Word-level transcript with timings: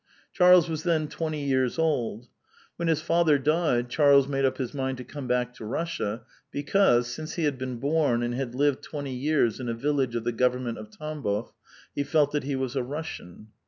Charles 0.33 0.67
was 0.67 0.81
then 0.81 1.07
twenty 1.07 1.45
years 1.45 1.77
old. 1.77 2.27
AVhen 2.79 2.87
his 2.87 3.03
father 3.03 3.37
died, 3.37 3.87
Charles 3.87 4.27
made 4.27 4.45
up 4.45 4.57
his 4.57 4.73
mind 4.73 4.97
to 4.97 5.03
come 5.03 5.27
back 5.27 5.53
to 5.53 5.63
Russia, 5.63 6.23
because, 6.49 7.05
since 7.05 7.35
he 7.35 7.43
had 7.43 7.59
been 7.59 7.77
born 7.77 8.23
and 8.23 8.33
had 8.33 8.55
lived 8.55 8.81
twenty 8.81 9.13
years 9.13 9.59
in 9.59 9.69
a 9.69 9.75
village 9.75 10.15
of 10.15 10.23
the 10.23 10.31
government 10.31 10.79
of 10.79 10.89
Tambof, 10.89 11.53
he 11.93 12.03
felt 12.03 12.31
that 12.31 12.45
he 12.45 12.55
was 12.55 12.75
a 12.75 12.81
Russian. 12.81 13.49